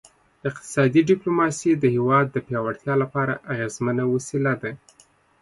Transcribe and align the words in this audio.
اقتصادي 0.49 1.01
ډیپلوماسي 1.09 1.71
د 1.77 1.83
هیواد 1.95 2.25
د 2.31 2.37
پیاوړتیا 2.47 2.93
لپاره 3.03 3.33
اغیزمنه 3.53 4.03
وسیله 4.13 4.53
ده 4.61 4.71